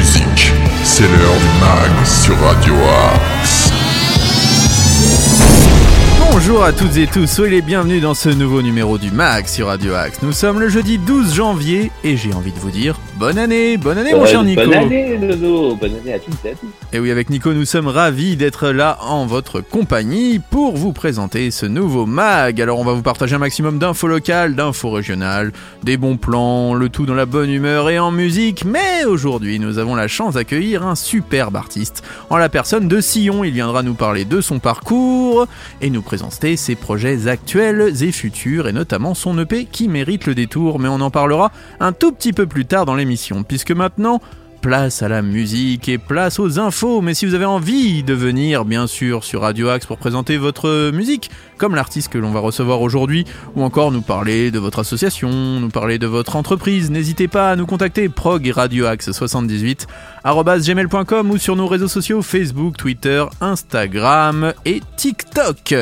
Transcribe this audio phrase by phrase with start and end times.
[0.00, 0.52] musique.
[0.82, 3.39] C'est l'heure du mag sur Radio Axe.
[6.42, 9.66] Bonjour à toutes et tous, soyez les bienvenus dans ce nouveau numéro du MAG sur
[9.66, 10.22] Radio Axe.
[10.22, 13.98] Nous sommes le jeudi 12 janvier et j'ai envie de vous dire bonne année, bonne
[13.98, 14.62] année mon cher Nico.
[14.62, 16.68] Bonne année bonne année à toutes et à tous.
[16.94, 21.50] Et oui, avec Nico, nous sommes ravis d'être là en votre compagnie pour vous présenter
[21.50, 22.62] ce nouveau MAG.
[22.62, 26.88] Alors on va vous partager un maximum d'infos locales, d'infos régionales, des bons plans, le
[26.88, 28.64] tout dans la bonne humeur et en musique.
[28.64, 33.44] Mais aujourd'hui, nous avons la chance d'accueillir un superbe artiste en la personne de Sillon.
[33.44, 35.46] Il viendra nous parler de son parcours
[35.82, 40.34] et nous présenter ses projets actuels et futurs et notamment son EP qui mérite le
[40.34, 40.78] détour.
[40.78, 44.20] Mais on en parlera un tout petit peu plus tard dans l'émission puisque maintenant
[44.60, 47.00] place à la musique et place aux infos.
[47.00, 50.90] Mais si vous avez envie de venir, bien sûr, sur Radio Axe pour présenter votre
[50.90, 53.24] musique, comme l'artiste que l'on va recevoir aujourd'hui,
[53.56, 57.56] ou encore nous parler de votre association, nous parler de votre entreprise, n'hésitez pas à
[57.56, 59.86] nous contacter prog Radio Axe 78
[60.24, 65.74] gmail.com ou sur nos réseaux sociaux Facebook, Twitter, Instagram et TikTok.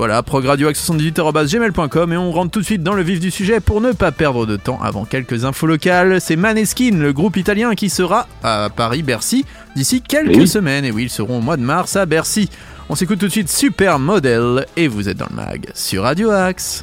[0.00, 3.92] Voilà, progradioax78.gmail.com et on rentre tout de suite dans le vif du sujet pour ne
[3.92, 6.22] pas perdre de temps avant quelques infos locales.
[6.22, 9.44] C'est Maneskin, le groupe italien qui sera à Paris-Bercy
[9.76, 10.48] d'ici quelques Oui.
[10.48, 10.86] semaines.
[10.86, 12.48] Et oui, ils seront au mois de mars à Bercy.
[12.88, 16.30] On s'écoute tout de suite Super Model et vous êtes dans le mag sur Radio
[16.30, 16.82] Axe.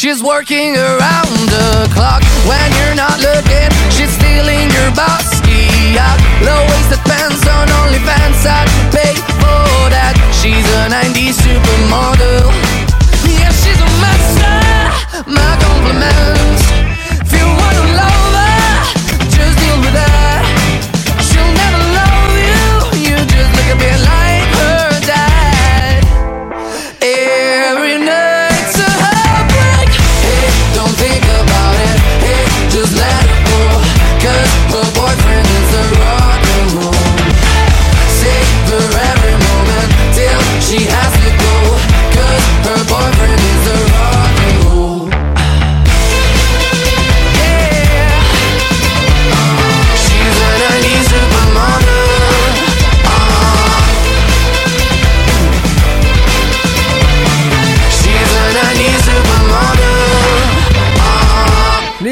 [0.00, 3.68] She's working around the clock when you're not looking.
[3.92, 5.68] She's stealing your bossy
[6.00, 6.16] out.
[6.40, 8.40] Low waisted pants on OnlyFans.
[8.48, 8.64] I'd
[8.96, 9.12] pay
[9.44, 10.16] for that.
[10.32, 12.49] She's a 90s supermodel.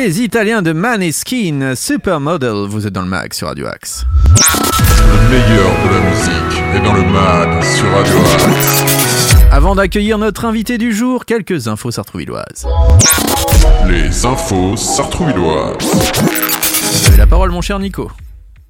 [0.08, 4.06] Les Italiens de Maneskin, Supermodel, vous êtes dans le mag sur Radio Axe.
[4.24, 8.84] Le meilleur de la musique est dans le mag sur Radio Axe.
[9.52, 12.66] Avant d'accueillir notre invité du jour, quelques infos sartrouvilloises.
[13.86, 15.76] Les infos sartrouvilloises.
[15.82, 18.10] Vous avez la parole mon cher Nico.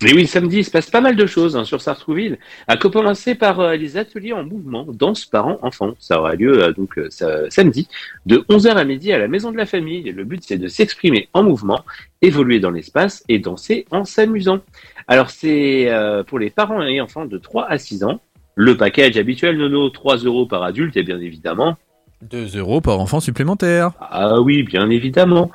[0.06, 2.39] Et oui, samedi, il se passe pas mal de choses hein, sur Sartrouville.
[2.68, 5.95] À commencer par euh, les ateliers en mouvement danse parents enfants.
[5.98, 7.09] Ça aura lieu euh, donc euh,
[7.50, 7.89] samedi
[8.24, 10.03] de 11h à midi à la maison de la famille.
[10.12, 11.84] Le but c'est de s'exprimer en mouvement,
[12.22, 14.60] évoluer dans l'espace et danser en s'amusant.
[15.09, 18.21] Alors c'est euh, pour les parents et enfants de 3 à 6 ans.
[18.54, 21.77] Le package habituel Nono 3 euros par adulte et bien évidemment
[22.22, 23.92] 2 euros par enfant supplémentaire.
[24.01, 25.51] Ah oui, bien évidemment.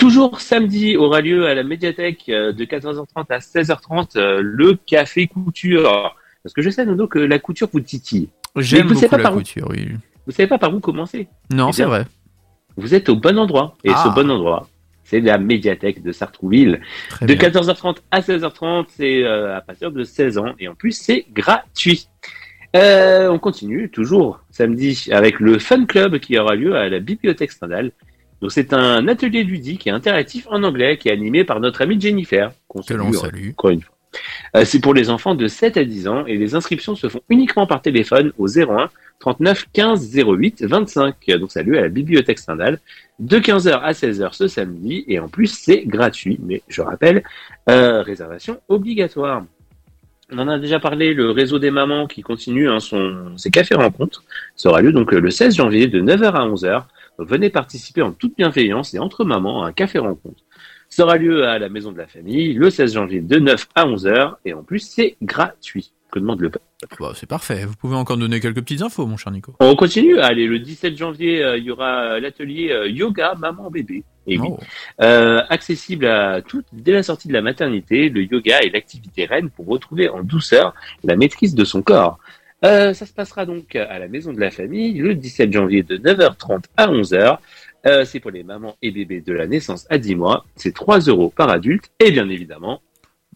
[0.00, 5.26] Toujours samedi aura lieu à la médiathèque euh, de 14h30 à 16h30 euh, le café
[5.26, 6.16] couture.
[6.42, 8.30] Parce que je sais, Nono, que la couture vous titille.
[8.56, 9.88] J'aime beaucoup pas la par où- couture, oui.
[10.26, 11.28] Vous savez pas par où commencer.
[11.52, 12.06] Non, Eh c'est vrai.
[12.76, 13.76] Vous êtes au bon endroit.
[13.84, 14.02] Et Ah.
[14.08, 14.68] ce bon endroit,
[15.04, 16.80] c'est la médiathèque de Sartrouville.
[17.10, 17.50] Très De bien.
[17.50, 20.54] 14h30 à 16h30, c'est euh, à partir de 16 ans.
[20.58, 22.08] Et en plus, c'est gratuit.
[22.74, 27.52] Euh, on continue toujours samedi avec le Fun Club qui aura lieu à la Bibliothèque
[27.52, 27.92] Stendhal.
[28.40, 32.00] Donc c'est un atelier ludique et interactif en anglais qui est animé par notre amie
[32.00, 32.52] Jennifer.
[32.68, 33.50] qu'on Que salue, l'on hein, salue.
[33.50, 33.94] encore une fois.
[34.56, 37.20] Euh, c'est pour les enfants de 7 à 10 ans et les inscriptions se font
[37.28, 38.90] uniquement par téléphone au 01
[39.20, 41.14] 39 15 08 25.
[41.38, 42.78] Donc ça a lieu à la bibliothèque Stendhal
[43.18, 46.40] de 15h à 16h ce samedi et en plus c'est gratuit.
[46.42, 47.22] Mais je rappelle,
[47.68, 49.44] euh, réservation obligatoire.
[50.32, 53.74] On en a déjà parlé, le réseau des mamans qui continue hein, son, ses cafés
[53.74, 54.22] rencontres
[54.54, 56.84] sera lieu donc euh, le 16 janvier de 9h à 11h.
[57.20, 60.42] Venez participer en toute bienveillance et entre mamans à un café rencontre.
[60.88, 63.86] Ça aura lieu à la maison de la famille le 16 janvier de 9 à
[63.86, 65.92] 11h et en plus c'est gratuit.
[66.10, 66.64] Que demande le peuple?
[66.98, 67.64] Bah, c'est parfait.
[67.66, 69.54] Vous pouvez encore donner quelques petites infos, mon cher Nico.
[69.60, 70.18] On continue.
[70.18, 74.02] Allez, le 17 janvier, euh, il y aura l'atelier euh, yoga maman bébé.
[74.26, 74.58] Et oui, Oh.
[75.02, 79.50] Euh, accessible à toutes dès la sortie de la maternité, le yoga est l'activité reine
[79.50, 80.74] pour retrouver en douceur
[81.04, 82.18] la maîtrise de son corps.
[82.64, 85.96] Euh, ça se passera donc à la maison de la famille le 17 janvier de
[85.96, 87.38] 9h30 à 11h.
[87.86, 90.44] Euh, c'est pour les mamans et bébés de la naissance à 10 mois.
[90.56, 92.82] C'est 3 euros par adulte et bien évidemment,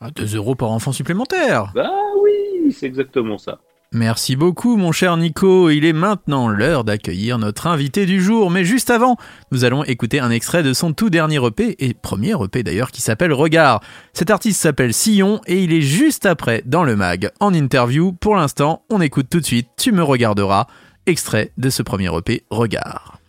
[0.00, 1.72] Ah, 2 euros par enfant supplémentaire.
[1.74, 1.90] bah
[2.22, 3.60] oui, c'est exactement ça.
[3.94, 5.70] Merci beaucoup, mon cher Nico.
[5.70, 8.50] Il est maintenant l'heure d'accueillir notre invité du jour.
[8.50, 9.16] Mais juste avant,
[9.52, 13.00] nous allons écouter un extrait de son tout dernier EP, et premier EP d'ailleurs, qui
[13.00, 13.80] s'appelle Regard.
[14.12, 18.12] Cet artiste s'appelle Sillon et il est juste après dans le mag, en interview.
[18.12, 20.66] Pour l'instant, on écoute tout de suite Tu me regarderas,
[21.06, 23.20] extrait de ce premier EP Regard.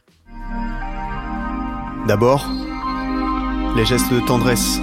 [2.07, 2.49] D'abord,
[3.75, 4.79] les gestes de tendresse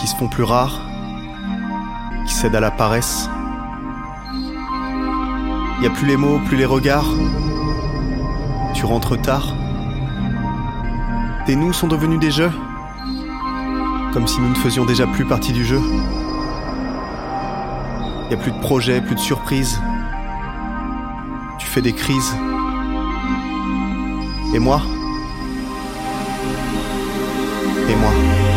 [0.00, 0.82] qui se font plus rares,
[2.26, 3.28] qui cèdent à la paresse.
[5.80, 7.08] Y a plus les mots, plus les regards.
[8.74, 9.54] Tu rentres tard.
[11.46, 12.50] Tes nous sont devenus des jeux,
[14.12, 15.80] comme si nous ne faisions déjà plus partie du jeu.
[18.30, 19.80] Y a plus de projets, plus de surprises.
[21.58, 22.36] Tu fais des crises.
[24.54, 24.82] Et moi?
[27.88, 28.47] Et moi?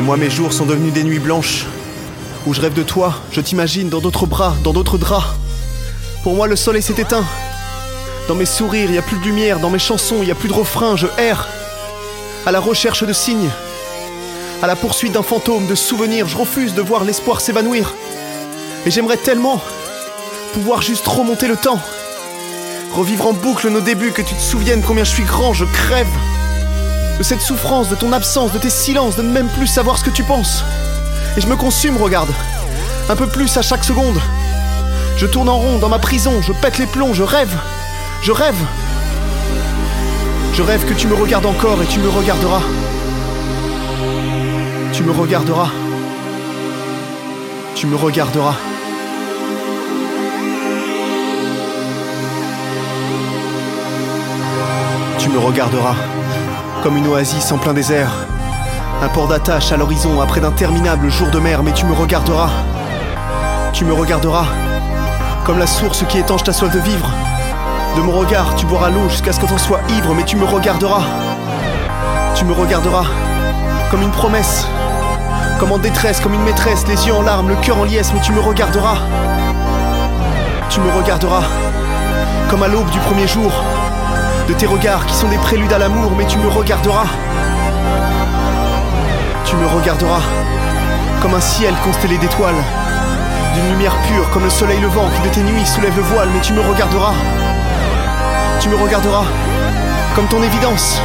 [0.00, 1.66] Et moi mes jours sont devenus des nuits blanches
[2.46, 5.36] Où je rêve de toi, je t'imagine dans d'autres bras, dans d'autres draps
[6.22, 7.26] Pour moi le soleil s'est éteint
[8.26, 10.54] Dans mes sourires, y a plus de lumière, dans mes chansons, y a plus de
[10.54, 11.46] refrain, je erre
[12.46, 13.50] À la recherche de signes
[14.62, 17.94] à la poursuite d'un fantôme, de souvenirs, je refuse de voir l'espoir s'évanouir.
[18.86, 19.60] Et j'aimerais tellement
[20.54, 21.80] pouvoir juste remonter le temps.
[22.94, 26.08] Revivre en boucle nos débuts, que tu te souviennes combien je suis grand, je crève.
[27.20, 30.04] De cette souffrance, de ton absence, de tes silences, de ne même plus savoir ce
[30.04, 30.64] que tu penses.
[31.36, 32.30] Et je me consume, regarde.
[33.10, 34.18] Un peu plus à chaque seconde.
[35.18, 37.54] Je tourne en rond dans ma prison, je pète les plombs, je rêve.
[38.22, 38.56] Je rêve.
[40.54, 42.62] Je rêve que tu me regardes encore et tu me regarderas.
[44.94, 45.68] Tu me regarderas.
[47.74, 48.56] Tu me regarderas.
[55.18, 55.96] Tu me regarderas.
[56.82, 58.10] Comme une oasis en plein désert.
[59.02, 62.48] Un port d'attache à l'horizon après d'interminables jours de mer, mais tu me regarderas.
[63.74, 64.46] Tu me regarderas.
[65.44, 67.06] Comme la source qui étanche ta soif de vivre.
[67.96, 70.44] De mon regard, tu boiras l'eau jusqu'à ce que t'en sois ivre, mais tu me
[70.46, 71.02] regarderas.
[72.34, 73.06] Tu me regarderas.
[73.90, 74.66] Comme une promesse.
[75.58, 78.20] Comme en détresse, comme une maîtresse, les yeux en larmes, le cœur en liesse, mais
[78.20, 78.96] tu me regarderas.
[80.70, 81.44] Tu me regarderas.
[82.48, 83.52] Comme à l'aube du premier jour.
[84.50, 87.06] De tes regards qui sont des préludes à l'amour, mais tu me regarderas.
[89.44, 90.22] Tu me regarderas.
[91.22, 92.60] Comme un ciel constellé d'étoiles.
[93.54, 96.40] D'une lumière pure, comme le soleil levant qui de tes nuits soulève le voile, mais
[96.40, 97.14] tu me regarderas.
[98.58, 99.26] Tu me regarderas.
[100.16, 101.00] Comme ton évidence.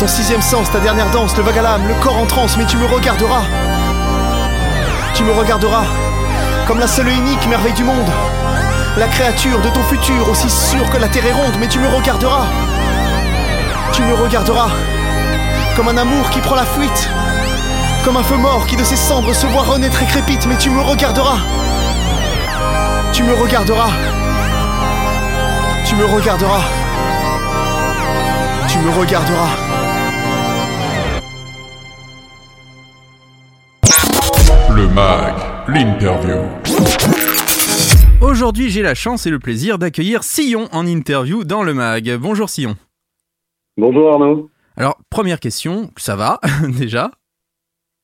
[0.00, 2.64] Ton sixième sens, ta dernière danse, le vague à l'âme, le corps en transe, mais
[2.64, 3.42] tu me regarderas.
[5.12, 5.84] Tu me regarderas
[6.66, 8.08] comme la seule et unique merveille du monde.
[8.98, 11.88] La créature de ton futur, aussi sûre que la terre est ronde, mais tu me
[11.88, 12.46] regarderas.
[13.92, 14.70] Tu me regarderas
[15.76, 17.08] comme un amour qui prend la fuite.
[18.04, 20.68] Comme un feu mort qui de ses cendres se voit renaître et crépite, mais tu
[20.68, 21.38] me regarderas.
[23.12, 23.90] Tu me regarderas.
[25.86, 26.64] Tu me regarderas.
[28.68, 29.56] Tu me regarderas.
[34.74, 35.34] Le MAG,
[35.68, 36.42] l'interview.
[38.22, 42.08] Aujourd'hui, j'ai la chance et le plaisir d'accueillir Sillon en interview dans le mag.
[42.20, 42.74] Bonjour Sillon.
[43.76, 44.48] Bonjour Arnaud.
[44.76, 46.38] Alors, première question, ça va
[46.78, 47.10] déjà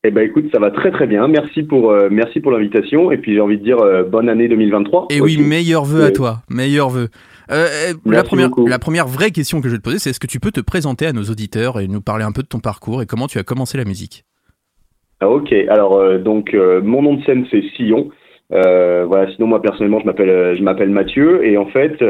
[0.04, 1.28] Eh ben écoute, ça va très très bien.
[1.28, 4.48] Merci pour euh, merci pour l'invitation et puis j'ai envie de dire euh, bonne année
[4.48, 5.06] 2023.
[5.10, 5.42] Et oui, aussi.
[5.42, 6.12] meilleurs vœux à Oui.
[6.12, 7.08] toi, meilleurs vœux.
[7.50, 8.66] Euh, la, première, beaucoup.
[8.66, 10.60] la première vraie question que je vais te poser, c'est est-ce que tu peux te
[10.60, 13.38] présenter à nos auditeurs et nous parler un peu de ton parcours et comment tu
[13.38, 14.24] as commencé la musique?
[15.20, 18.10] Ah, ok, alors donc mon nom de scène c'est Sillon.
[18.52, 21.44] Euh, voilà, sinon moi personnellement je m'appelle euh, je m'appelle Mathieu.
[21.46, 22.02] Et en fait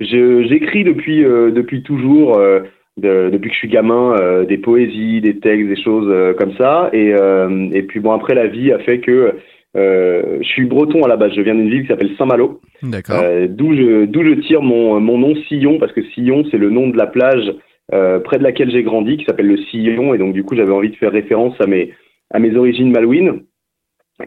[0.00, 2.60] je- j'écris depuis euh, depuis toujours euh,
[2.98, 6.52] de- depuis que je suis gamin euh, des poésies, des textes, des choses euh, comme
[6.58, 6.90] ça.
[6.92, 9.34] Et euh, et puis bon après la vie a fait que
[9.76, 12.60] euh, je suis breton à la base, je viens d'une ville qui s'appelle Saint-Malo.
[12.82, 13.22] D'accord.
[13.48, 16.88] D'où je d'où je tire mon mon nom Sillon parce que Sillon c'est le nom
[16.88, 17.54] de la plage
[17.94, 20.12] euh, près de laquelle j'ai grandi qui s'appelle le Sillon.
[20.14, 21.92] Et donc du coup j'avais envie de faire référence à mes
[22.34, 23.42] à mes origines malouines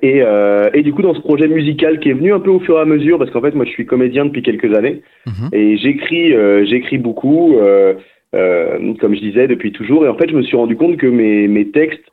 [0.02, 2.60] et euh, et du coup dans ce projet musical qui est venu un peu au
[2.60, 5.50] fur et à mesure parce qu'en fait moi je suis comédien depuis quelques années Mhm.
[5.52, 7.96] et j'écris euh, j'écris beaucoup euh,
[8.36, 10.06] euh, comme je disais depuis toujours.
[10.06, 12.04] Et en fait je me suis rendu compte que mes mes textes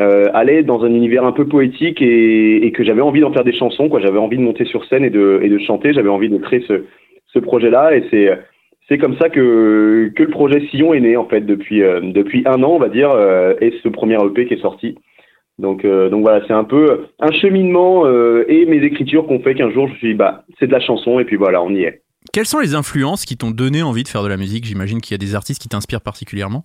[0.00, 3.44] euh, allaient dans un univers un peu poétique et, et que j'avais envie d'en faire
[3.44, 4.00] des chansons quoi.
[4.00, 5.92] J'avais envie de monter sur scène et de et de chanter.
[5.94, 6.84] J'avais envie de créer ce
[7.32, 8.28] ce projet là et c'est
[8.88, 12.42] c'est comme ça que que le projet Sillon est né en fait depuis euh, depuis
[12.44, 14.98] un an on va dire euh, et ce premier EP qui est sorti
[15.62, 19.54] donc euh, donc voilà c'est un peu un cheminement euh, et mes écritures qu'on fait
[19.54, 21.70] qu'un jour je me suis dit bah c'est de la chanson et puis voilà on
[21.70, 22.02] y est
[22.32, 24.64] Quelles sont les influences qui t'ont donné envie de faire de la musique?
[24.64, 26.64] J'imagine qu'il y a des artistes qui t'inspirent particulièrement.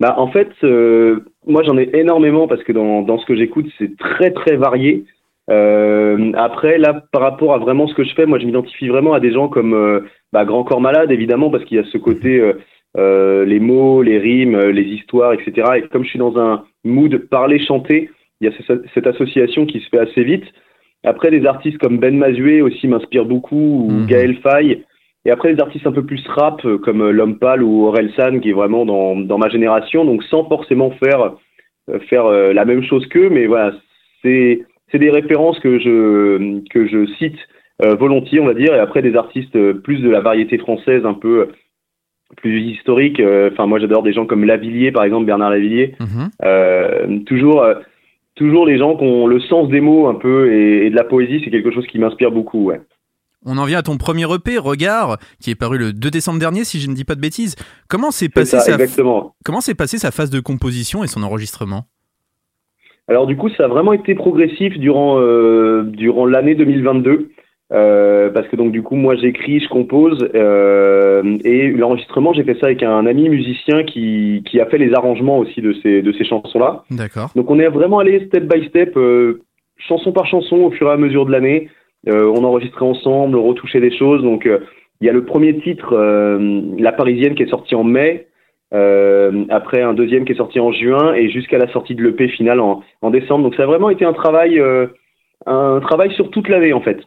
[0.00, 3.66] Bah, en fait, euh, moi j'en ai énormément parce que dans, dans ce que j'écoute,
[3.78, 5.04] c'est très très varié.
[5.48, 9.20] Après, là, par rapport à vraiment ce que je fais, moi je m'identifie vraiment à
[9.20, 12.54] des gens comme bah, Grand Corps Malade, évidemment, parce qu'il y a ce côté,
[12.96, 15.52] euh, les mots, les rimes, euh, les histoires, etc.
[15.76, 19.80] Et comme je suis dans un mood parler-chanter, il y a ce- cette association qui
[19.80, 20.44] se fait assez vite.
[21.04, 24.06] Après, des artistes comme Ben Mazué aussi m'inspirent beaucoup, ou Mhm.
[24.06, 24.84] Gaël Faye.
[25.24, 28.10] Et après, des artistes un peu plus rap, euh, comme euh, L'Homme Pâle ou Aurel
[28.16, 31.34] San, qui est vraiment dans, dans ma génération, donc sans forcément faire,
[32.10, 33.72] faire la même chose qu'eux, mais voilà,
[34.22, 37.36] c'est c'est des références que je, que je cite
[37.84, 41.12] euh, volontiers, on va dire, et après des artistes plus de la variété française, un
[41.14, 41.48] peu
[42.36, 43.20] plus historique.
[43.20, 45.94] euh, Enfin, moi, j'adore des gens comme Lavillier, par exemple, Bernard Lavillier.
[46.00, 46.30] Mhm.
[46.44, 47.74] Euh, toujours, euh,
[48.34, 51.04] toujours les gens qui ont le sens des mots un peu et, et de la
[51.04, 52.66] poésie, c'est quelque chose qui m'inspire beaucoup.
[52.66, 52.80] Ouais.
[53.46, 56.64] On en vient à ton premier EP, Regard, qui est paru le 2 décembre dernier,
[56.64, 57.54] si je ne dis pas de bêtises.
[57.88, 59.02] Comment s'est passé, ça, sa...
[59.44, 61.84] Comment passée sa phase de composition et son enregistrement?
[63.08, 67.30] Alors du coup, ça a vraiment été progressif durant euh, durant l'année 2022.
[67.70, 72.58] Euh, parce que donc du coup moi j'écris, je compose euh, et l'enregistrement j'ai fait
[72.58, 76.12] ça avec un ami musicien qui, qui a fait les arrangements aussi de ces de
[76.12, 76.84] ces chansons là.
[76.90, 77.30] D'accord.
[77.36, 79.42] Donc on est vraiment allé step by step, euh,
[79.76, 81.68] chanson par chanson au fur et à mesure de l'année.
[82.08, 84.22] Euh, on enregistrait ensemble, on retouchait des choses.
[84.22, 84.60] Donc euh,
[85.00, 88.28] il y a le premier titre, euh, La Parisienne, qui est sorti en mai.
[88.74, 92.28] Euh, après un deuxième qui est sorti en juin et jusqu'à la sortie de l'EP
[92.28, 93.44] final en, en décembre.
[93.44, 94.88] Donc ça a vraiment été un travail, euh,
[95.46, 96.98] un travail sur toute l'année en fait.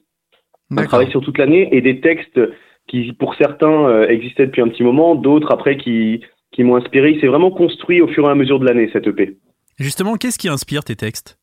[0.75, 2.39] Un travail sur toute l'année et des textes
[2.87, 7.11] qui pour certains euh, existaient depuis un petit moment, d'autres après qui, qui m'ont inspiré.
[7.11, 9.37] Il s'est vraiment construit au fur et à mesure de l'année cette EP.
[9.79, 11.37] Justement, qu'est-ce qui inspire tes textes?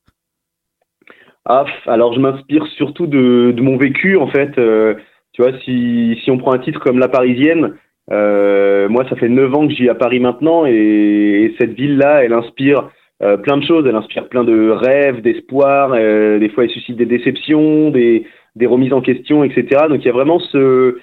[1.45, 4.59] Ah, alors je m'inspire surtout de, de mon vécu en fait.
[4.59, 4.95] Euh,
[5.33, 7.75] tu vois, si, si on prend un titre comme La Parisienne,
[8.11, 11.73] euh, moi ça fait 9 ans que je vis à Paris maintenant et, et cette
[11.73, 12.91] ville-là, elle inspire
[13.23, 13.87] euh, plein de choses.
[13.89, 15.93] Elle inspire plein de rêves, d'espoir.
[15.93, 18.27] des fois, elle suscite des déceptions, des,
[18.59, 19.87] des remises en question, etc.
[19.89, 20.99] Donc il y a vraiment ce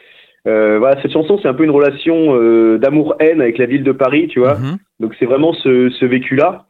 [0.48, 3.92] euh, voilà, cette chanson, c'est un peu une relation euh, d'amour-haine avec la ville de
[3.92, 4.56] Paris, tu vois.
[4.60, 4.78] Mhm.
[5.00, 6.66] Donc c'est vraiment ce, ce vécu-là.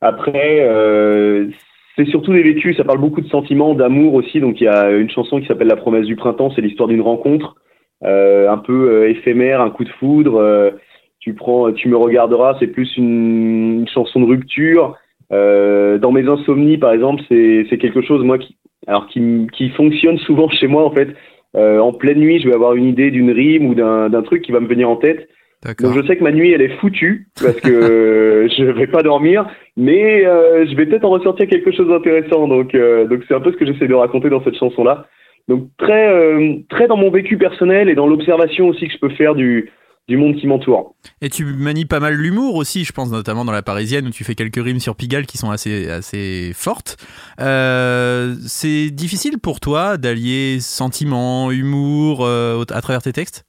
[0.00, 1.48] Après, euh,
[1.96, 4.40] c'est surtout des vécus, ça parle beaucoup de sentiments, d'amour aussi.
[4.40, 7.00] Donc il y a une chanson qui s'appelle La promesse du printemps, c'est l'histoire d'une
[7.00, 7.56] rencontre,
[8.04, 10.36] euh, un peu euh, éphémère, un coup de foudre.
[10.36, 10.70] euh,
[11.18, 14.94] tu prends, tu me regarderas, c'est plus une, une chanson de rupture.
[15.32, 19.70] Euh, dans mes insomnies, par exemple, c'est c'est quelque chose moi qui, alors qui, qui
[19.70, 21.08] fonctionne souvent chez moi en fait.
[21.54, 24.42] Euh, en pleine nuit, je vais avoir une idée d'une rime ou d'un d'un truc
[24.42, 25.28] qui va me venir en tête.
[25.64, 29.46] Donc je sais que ma nuit elle est foutue parce que je vais pas dormir,
[29.76, 32.46] mais euh, je vais peut-être en ressortir quelque chose d'intéressant.
[32.46, 35.06] Donc euh, donc c'est un peu ce que j'essaie de raconter dans cette chanson là.
[35.48, 39.10] Donc très euh, très dans mon vécu personnel et dans l'observation aussi que je peux
[39.10, 39.70] faire du
[40.08, 40.94] du monde qui m'entoure.
[41.20, 44.22] Et tu manies pas mal l'humour aussi, je pense notamment dans La Parisienne où tu
[44.22, 46.96] fais quelques rimes sur Pigalle qui sont assez, assez fortes.
[47.40, 53.44] Euh, c'est difficile pour toi d'allier sentiment, humour euh, à travers tes textes?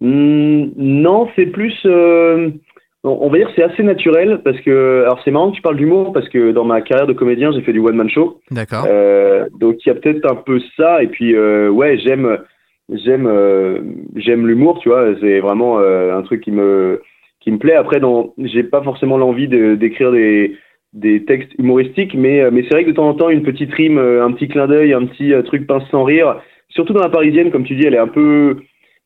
[0.00, 2.48] Hmm, non, c'est plus euh,
[3.04, 5.76] on va dire que c'est assez naturel parce que alors c'est marrant que tu parles
[5.76, 8.40] d'humour parce que dans ma carrière de comédien j'ai fait du one man show.
[8.50, 8.86] D'accord.
[9.58, 12.38] Donc il y a peut-être un peu ça et puis ouais j'aime
[12.90, 13.80] j'aime euh,
[14.16, 17.00] j'aime l'humour tu vois c'est vraiment euh, un truc qui me
[17.40, 20.56] qui me plaît après dans j'ai pas forcément l'envie de d'écrire des
[20.92, 23.72] des textes humoristiques mais euh, mais c'est vrai que de temps en temps une petite
[23.72, 27.02] rime euh, un petit clin d'œil un petit euh, truc pince sans rire surtout dans
[27.02, 28.56] la parisienne, comme tu dis, elle est un peu,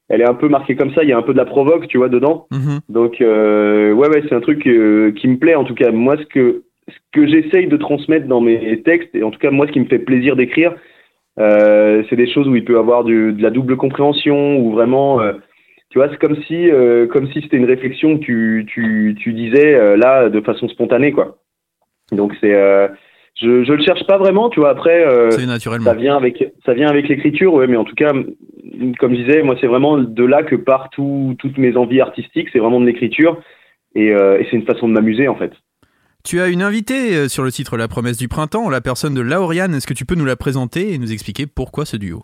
[0.08, 1.02] elle est un peu marquée comme ça.
[1.02, 2.46] Il y a un peu de la provoque, tu vois, dedans.
[2.52, 2.80] Mhm.
[2.88, 5.90] Donc euh, ouais, ouais, c'est un truc euh, qui me plaît en tout cas.
[5.90, 9.50] Moi, ce que ce que j'essaye de transmettre dans mes textes, et en tout cas
[9.50, 10.74] moi, ce qui me fait plaisir d'écrire,
[11.36, 15.32] c'est des choses où il peut avoir du, de la double compréhension, ou vraiment, euh,
[15.90, 19.32] tu vois, c'est comme si euh, comme si c'était une réflexion que tu tu tu
[19.32, 21.38] disais euh, là de façon spontanée, quoi.
[22.12, 22.88] Donc c'est euh,
[23.40, 24.70] je je le cherche pas vraiment, tu vois.
[24.70, 25.04] Après.
[25.06, 25.30] euh,
[25.84, 28.12] ça vient avec ça vient avec l'écriture, ouais, mais en tout cas,
[28.98, 32.48] comme je disais, moi c'est vraiment de là que partent tout- toutes mes envies artistiques,
[32.52, 33.40] c'est vraiment de l'écriture
[33.96, 35.52] et, euh, et c'est une façon de m'amuser en fait.
[36.26, 39.20] Tu as une invitée euh, sur le titre La promesse du printemps, la personne de
[39.20, 39.74] Lauriane.
[39.74, 42.22] Est-ce que tu peux nous la présenter et nous expliquer pourquoi ce duo?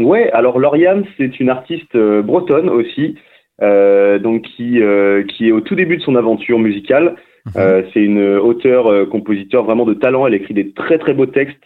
[0.00, 3.16] Ouais, alors Lauriane, c'est une artiste euh, bretonne aussi,
[3.60, 7.16] euh, donc qui euh, qui est au tout début de son aventure musicale.
[7.44, 7.52] Mhm.
[7.58, 10.26] Euh, c'est une auteure, compositeur vraiment de talent.
[10.26, 11.62] Elle écrit des très très beaux textes,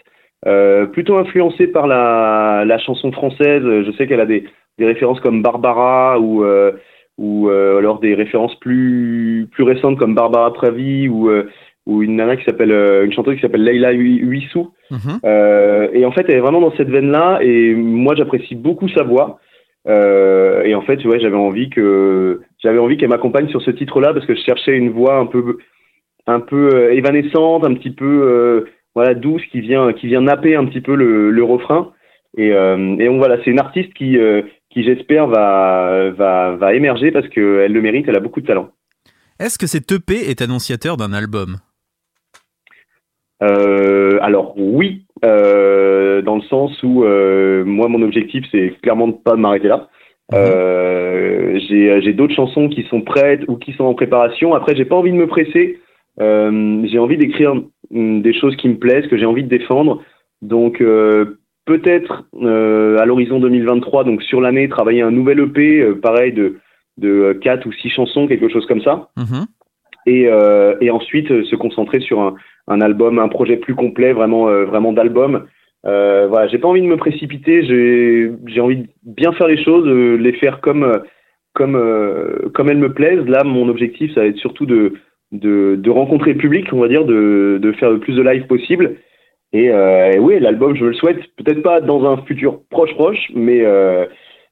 [0.92, 3.62] plutôt influencée par la, la chanson française.
[3.62, 4.44] Je sais qu'elle a des,
[4.78, 6.44] des références comme Barbara ou
[7.18, 11.49] ou euh, alors des références plus plus récentes comme Barbara Pravi ou euh,
[11.87, 14.73] ou une nana qui s'appelle euh, une chanteuse qui s'appelle Leila Hui- Huissou.
[14.90, 15.21] Mhm.
[15.25, 17.40] Euh, et en fait, elle est vraiment dans cette veine-là.
[17.42, 19.38] Et moi, j'apprécie beaucoup sa voix.
[19.87, 24.14] Euh, et en fait, ouais, j'avais envie que j'avais envie qu'elle m'accompagne sur ce titre-là
[24.14, 25.59] parce que je cherchais une voix un peu
[26.26, 30.56] un peu euh, évanescente, un petit peu euh, voilà douce qui vient qui vient napper
[30.56, 31.92] un petit peu le, le refrain.
[32.38, 34.40] Et, euh, et donc voilà, c'est une artiste qui euh,
[34.75, 38.07] qui j'espère va va va émerger parce qu'elle le mérite.
[38.09, 38.71] Elle a beaucoup de talent.
[39.38, 41.57] Est-ce que cet EP est annonciateur d'un album?
[43.43, 49.12] Euh, alors oui, euh, dans le sens où euh, moi mon objectif c'est clairement de
[49.12, 49.88] pas m'arrêter là.
[50.33, 54.54] Euh, j'ai d'autres chansons qui sont prêtes ou qui sont en préparation.
[54.54, 55.81] Après j'ai pas envie de me presser.
[56.19, 57.54] J'ai envie d'écrire
[57.93, 60.02] hum, des choses qui me plaisent, que j'ai envie de défendre.
[60.43, 60.83] Donc
[61.66, 66.56] peut-être euh, à l'horizon 2023, donc sur l'année, travailler un nouvel EP, euh, pareil de
[66.97, 69.47] de quatre ou six chansons, quelque chose comme ça Mhm.
[70.06, 72.34] et, euh, et ensuite euh, se concentrer sur un,
[72.69, 75.47] un album, un projet plus complet, vraiment, euh, vraiment d'album.
[75.86, 79.62] Euh, voilà, j'ai pas envie de me précipiter, j'ai, j'ai envie de bien faire les
[79.62, 80.99] choses, euh, les faire comme, euh,
[81.52, 83.26] comme, euh, comme elles me plaisent.
[83.26, 84.93] Là, mon objectif, ça va être surtout de,
[85.32, 88.47] de, de rencontrer le public, on va dire, de, de faire le plus de live
[88.47, 88.97] possible.
[89.54, 92.93] Et, euh, et oui, l'album, je me le souhaite, peut-être pas dans un futur proche
[92.95, 94.04] proche, mais euh,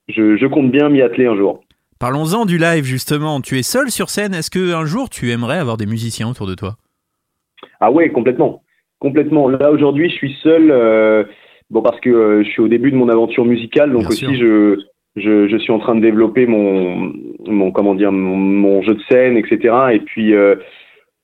[0.08, 1.60] je, je compte bien m'y atteler un jour.
[1.98, 3.40] Parlons-en du live justement.
[3.40, 4.32] Tu es seul sur scène.
[4.32, 6.76] Est-ce que un jour tu aimerais avoir des musiciens autour de toi?
[7.80, 8.62] Ah ouais, complètement.
[9.00, 9.48] Complètement.
[9.48, 11.24] Là, aujourd'hui, je suis seul, euh,
[11.70, 14.36] bon, parce que euh, je suis au début de mon aventure musicale, donc Bien aussi,
[14.36, 14.78] je,
[15.16, 17.12] je, je suis en train de développer mon,
[17.46, 19.74] mon comment dire, mon, mon jeu de scène, etc.
[19.94, 20.54] Et puis, euh,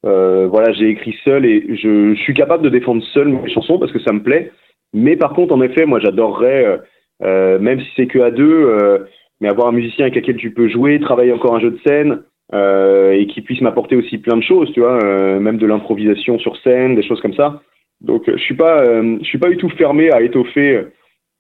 [0.07, 3.79] euh, voilà, j'ai écrit seul et je, je suis capable de défendre seul mes chansons
[3.79, 4.53] parce que ça me plaît.
[4.95, 6.77] Mais par contre, en effet, moi, j'adorerais, euh,
[7.23, 8.99] euh, même si c'est que à deux, euh,
[9.41, 12.23] mais avoir un musicien avec lequel tu peux jouer, travailler encore un jeu de scène,
[12.55, 14.99] euh, et qui puisse m'apporter aussi plein de choses, tu vois,
[15.39, 17.61] même de l'improvisation sur scène, des choses comme ça.
[18.01, 20.85] Donc, je suis pas, je suis pas du tout fermé à étoffer,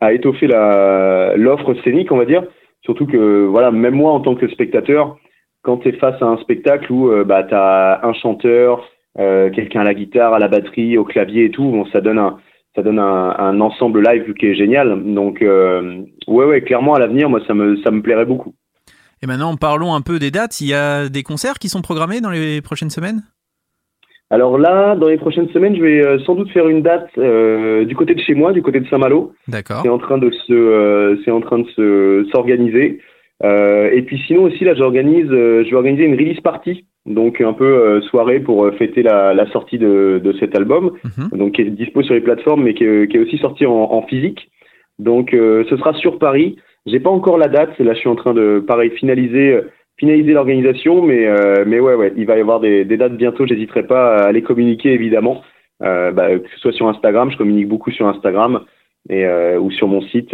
[0.00, 2.44] à étoffer la l'offre scénique, on va dire.
[2.82, 5.16] Surtout que, voilà, même moi en tant que spectateur,
[5.68, 9.82] quand tu es face à un spectacle où euh, bah t'as un chanteur, euh, quelqu'un
[9.82, 12.38] à la guitare, à la batterie, au clavier et tout, bon, ça donne un,
[12.74, 15.12] ça donne un, un ensemble live qui est génial.
[15.12, 18.54] Donc, euh, ouais, ouais, clairement à l'avenir, moi, ça me, ça me plairait beaucoup.
[19.20, 20.58] Et maintenant, parlons un peu des dates.
[20.62, 23.20] Il y a des concerts qui sont programmés dans les prochaines semaines?
[24.30, 27.94] Alors là, dans les prochaines semaines, je vais sans doute faire une date euh, du
[27.94, 29.34] côté de chez moi, du côté de Saint-Malo.
[29.48, 29.82] D'accord.
[29.82, 33.00] C'est en train de se, euh, c'est en train de se s'organiser.
[33.44, 37.40] Euh, et puis sinon aussi là, j'organise, euh, je vais organiser une release party, donc
[37.40, 41.38] un peu euh, soirée pour euh, fêter la, la sortie de, de cet album, Mhm.
[41.38, 43.72] donc qui est dispo sur les plateformes, mais qui est, qui est aussi sorti en,
[43.72, 44.50] en physique.
[44.98, 46.56] Donc euh, ce sera sur Paris.
[46.86, 47.78] J'ai pas encore la date.
[47.78, 49.52] Là, je suis en train de pareil finaliser.
[49.52, 49.62] euh,
[50.00, 53.46] finaliser l'organisation, mais euh, mais ouais ouais, il va y avoir des, des dates bientôt.
[53.46, 55.42] J'hésiterai pas à les communiquer évidemment,
[55.82, 58.60] euh, bah, que ce soit sur Instagram, je communique beaucoup sur Instagram
[59.10, 60.32] et euh, ou sur mon site.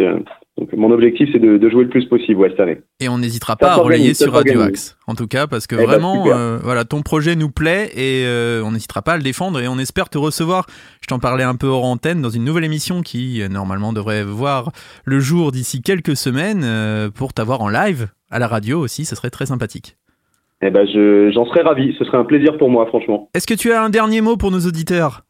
[0.57, 2.77] Donc mon objectif c'est de, de jouer le plus possible ouais, cette année.
[3.01, 4.61] Et on n'hésitera pas à relayer sur Radio.
[4.61, 4.97] Axe.
[5.05, 8.25] En tout cas, parce que Eh ben, vraiment, euh, voilà, ton projet nous plaît et
[8.25, 10.65] euh, on n'hésitera pas à le défendre et on espère te recevoir.
[11.01, 14.23] Je t'en parlais un peu hors antenne dans une nouvelle émission qui euh, normalement devrait
[14.23, 14.71] voir
[15.03, 19.03] le jour d'ici quelques semaines euh, pour t'avoir en live à la radio aussi.
[19.03, 19.97] Ce serait très sympathique.
[20.61, 21.93] Eh ben je j'en serais ravi.
[21.99, 23.29] Ce serait un plaisir pour moi franchement.
[23.33, 25.25] Est-ce que tu as un dernier mot pour nos auditeurs?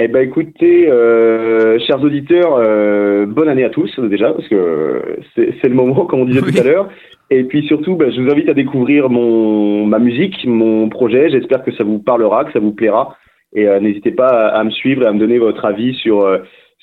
[0.00, 5.68] Eh ben écoutez, euh, chers auditeurs, euh, bonne année à tous déjà parce que c'est
[5.68, 6.52] le moment comme on disait Oui.
[6.52, 6.88] tout à l'heure.
[7.30, 11.30] Et puis surtout, ben, je vous invite à découvrir mon ma musique, mon projet.
[11.30, 13.16] J'espère que ça vous parlera, que ça vous plaira.
[13.54, 16.20] Et euh, n'hésitez pas à, à me suivre et à me donner votre avis sur
[16.20, 16.38] euh,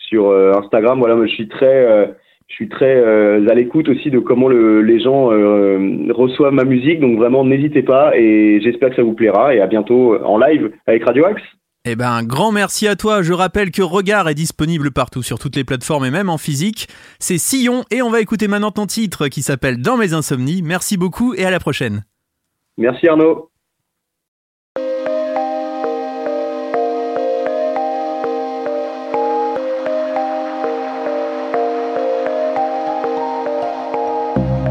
[0.09, 0.99] sur euh, Instagram.
[0.99, 2.07] Voilà, moi, je suis très, euh,
[2.49, 6.65] je suis très euh, à l'écoute aussi de comment le, les gens euh, reçoivent ma
[6.65, 6.99] musique.
[6.99, 9.55] Donc vraiment, n'hésitez pas et j'espère que ça vous plaira.
[9.55, 11.41] Et à bientôt en live avec Radio Axe.
[11.87, 13.21] Eh ben, un grand merci à toi.
[13.21, 16.87] Je rappelle que Regard est disponible partout sur toutes les plateformes et même en physique.
[17.19, 20.63] C'est Sillon et on va écouter maintenant ton titre qui s'appelle Dans mes insomnies.
[20.63, 22.03] Merci beaucoup et à la prochaine.
[22.79, 23.51] Merci Arnaud.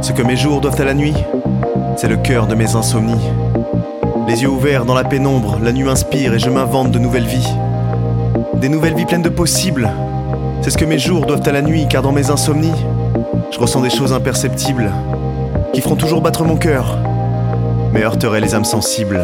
[0.03, 1.15] Ce que mes jours doivent à la nuit,
[1.97, 3.31] c'est le cœur de mes insomnies.
[4.27, 7.49] Les yeux ouverts dans la pénombre, la nuit m'inspire et je m'invente de nouvelles vies.
[8.55, 9.91] Des nouvelles vies pleines de possibles.
[10.63, 12.73] C'est ce que mes jours doivent à la nuit, car dans mes insomnies,
[13.51, 14.91] je ressens des choses imperceptibles
[15.75, 16.99] qui feront toujours battre mon cœur,
[17.93, 19.21] mais heurteraient les âmes sensibles.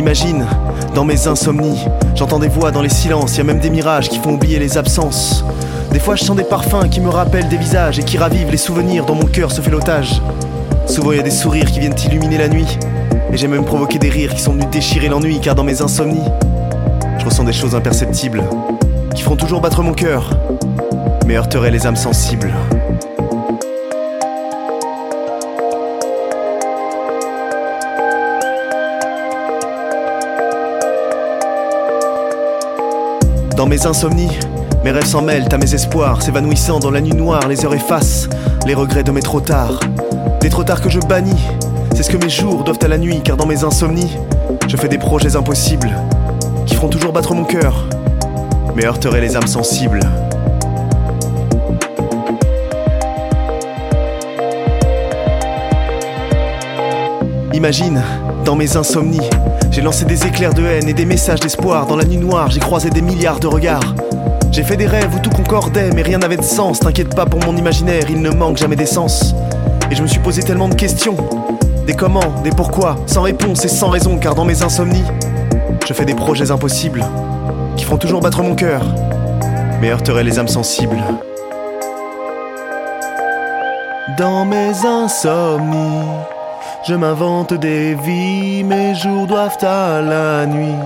[0.00, 0.46] Imagine,
[0.94, 1.78] dans mes insomnies,
[2.14, 4.78] j'entends des voix dans les silences, y a même des mirages qui font oublier les
[4.78, 5.44] absences.
[5.92, 8.56] Des fois je sens des parfums qui me rappellent des visages et qui ravivent les
[8.56, 10.22] souvenirs dont mon cœur se fait l'otage.
[10.86, 12.78] Souvent y a des sourires qui viennent illuminer la nuit,
[13.30, 16.24] et j'ai même provoqué des rires qui sont venus déchirer l'ennui, car dans mes insomnies,
[17.18, 18.42] je ressens des choses imperceptibles
[19.14, 20.30] qui feront toujours battre mon cœur,
[21.26, 22.54] mais heurteraient les âmes sensibles.
[33.60, 34.30] Dans mes insomnies,
[34.84, 38.26] mes rêves s'en mêlent à mes espoirs, s'évanouissant dans la nuit noire, les heures effacent
[38.66, 39.78] les regrets de mes trop tard.
[40.40, 41.44] Des trop tard que je bannis,
[41.94, 44.16] c'est ce que mes jours doivent à la nuit, car dans mes insomnies,
[44.66, 45.94] je fais des projets impossibles
[46.64, 47.84] qui feront toujours battre mon cœur,
[48.74, 50.00] mais heurteraient les âmes sensibles.
[57.52, 58.02] Imagine,
[58.44, 59.28] dans mes insomnies,
[59.70, 61.86] j'ai lancé des éclairs de haine et des messages d'espoir.
[61.86, 63.94] Dans la nuit noire, j'ai croisé des milliards de regards.
[64.52, 66.80] J'ai fait des rêves où tout concordait, mais rien n'avait de sens.
[66.80, 69.34] T'inquiète pas pour mon imaginaire, il ne manque jamais d'essence.
[69.90, 71.16] Et je me suis posé tellement de questions.
[71.86, 75.04] Des comment, des pourquoi, sans réponse et sans raison, car dans mes insomnies,
[75.86, 77.04] je fais des projets impossibles
[77.76, 78.82] qui feront toujours battre mon cœur,
[79.80, 81.02] mais heurteraient les âmes sensibles.
[84.18, 86.04] Dans mes insomnies,
[86.86, 90.78] je m'invente des vies, mes jours doivent à la nuit,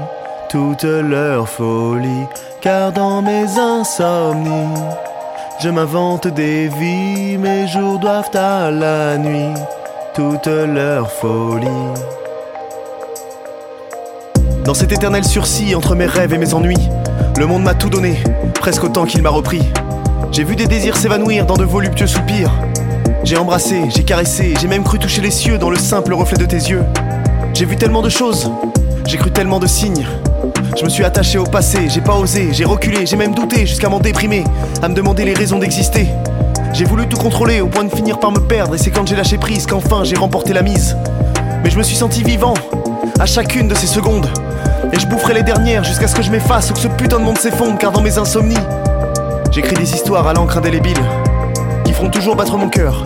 [0.48, 2.26] toute leur folie,
[2.60, 4.74] car dans mes insomnies,
[5.60, 9.54] je m'invente des vies, mes jours doivent à la nuit,
[10.14, 11.68] toute leur folie.
[14.64, 16.88] Dans cet éternel sursis entre mes rêves et mes ennuis,
[17.38, 18.18] le monde m'a tout donné,
[18.54, 19.62] presque autant qu'il m'a repris.
[20.32, 22.50] J'ai vu des désirs s'évanouir dans de voluptueux soupirs.
[23.24, 26.44] J'ai embrassé, j'ai caressé, j'ai même cru toucher les cieux dans le simple reflet de
[26.44, 26.84] tes yeux.
[27.54, 28.52] J'ai vu tellement de choses,
[29.06, 30.06] j'ai cru tellement de signes.
[30.76, 33.88] Je me suis attaché au passé, j'ai pas osé, j'ai reculé, j'ai même douté jusqu'à
[33.88, 34.44] m'en déprimer,
[34.82, 36.06] à me demander les raisons d'exister.
[36.74, 39.16] J'ai voulu tout contrôler au point de finir par me perdre, et c'est quand j'ai
[39.16, 40.94] lâché prise qu'enfin j'ai remporté la mise.
[41.62, 42.54] Mais je me suis senti vivant,
[43.18, 44.28] à chacune de ces secondes.
[44.92, 47.24] Et je boufferai les dernières jusqu'à ce que je m'efface ou que ce putain de
[47.24, 48.54] monde s'effondre, car dans mes insomnies,
[49.50, 51.00] j'écris des histoires à l'encre indélébile
[51.94, 53.04] feront toujours battre mon cœur,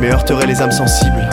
[0.00, 1.28] mais heurteraient les âmes sensibles.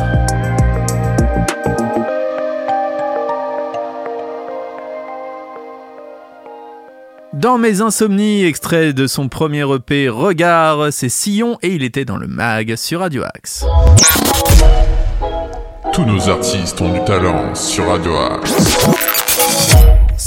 [7.34, 12.18] Dans mes insomnies, extrait de son premier EP Regard, c'est Sillon et il était dans
[12.18, 13.66] le mag sur Radio Axe.
[15.92, 19.17] Tous nos artistes ont du talent sur Radio Axe.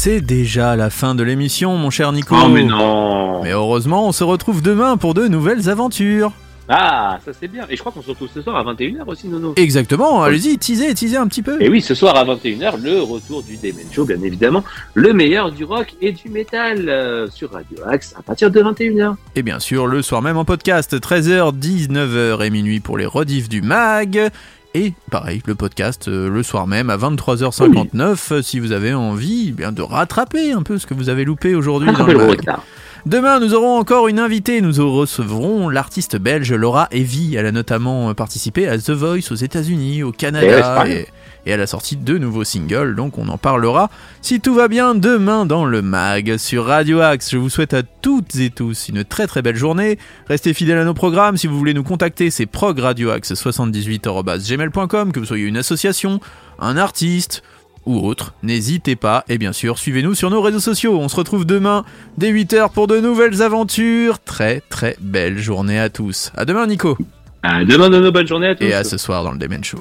[0.03, 2.35] C'est déjà la fin de l'émission, mon cher Nico.
[2.35, 6.33] Oh mais non Mais heureusement, on se retrouve demain pour de nouvelles aventures.
[6.71, 7.67] Ah, ça c'est bien.
[7.69, 9.53] Et je crois qu'on se retrouve ce soir à 21h aussi, Nono.
[9.57, 11.61] Exactement, allez-y, teasez, teasez un petit peu.
[11.61, 14.65] Et oui, ce soir à 21h, le retour du Demen Show, bien évidemment.
[14.95, 19.17] Le meilleur du rock et du métal euh, sur Radio Axe à partir de 21h.
[19.37, 23.51] Et bien sûr, le soir même en podcast, 13h, 19h et minuit pour les rediffs
[23.51, 24.31] du mag.
[24.75, 29.47] Et pareil, le podcast euh, le soir même à 23h59 euh, si vous avez envie
[29.49, 32.31] eh bien de rattraper un peu ce que vous avez loupé aujourd'hui dans Rattrapez le
[32.31, 32.65] retard.
[33.07, 34.61] Demain, nous aurons encore une invitée.
[34.61, 37.35] Nous recevrons l'artiste belge Laura Evie.
[37.35, 41.09] Elle a notamment participé à The Voice aux États-Unis, au Eh Canada pas et,
[41.47, 42.95] et elle a sorti deux nouveaux singles.
[42.95, 43.89] Donc, on en parlera
[44.21, 47.31] si tout va bien demain dans le mag sur Radio Axe.
[47.31, 49.99] Je vous souhaite à toutes et tous une très très belle journée.
[50.29, 51.39] Restez fidèles à nos programmes.
[51.39, 55.13] Si vous voulez nous contacter, c'est progradioaxe78@gmail.com.
[55.13, 56.21] Que vous soyez une association,
[56.59, 57.43] un artiste
[57.91, 59.25] ou autre, n'hésitez pas.
[59.29, 60.99] Et bien sûr, suivez-nous sur nos réseaux sociaux.
[60.99, 61.85] On se retrouve demain
[62.19, 64.19] dès 8h pour de nouvelles aventures.
[64.21, 66.33] Très très belle journée à tous.
[66.37, 66.97] À demain Nico.
[67.43, 68.13] À demain, Nono.
[68.13, 68.65] Bonne journée à tous.
[68.65, 69.81] Et à ce soir dans le Demen Show.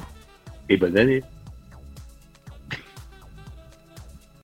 [0.68, 1.22] Et bonne année.